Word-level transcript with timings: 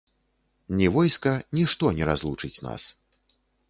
Ні 0.79 0.87
войска, 0.95 1.31
нішто 1.59 1.95
не 2.01 2.11
разлучыць 2.13 2.55
нас. 2.71 2.93